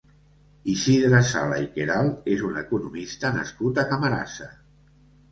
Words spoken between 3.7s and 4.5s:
a Camarasa.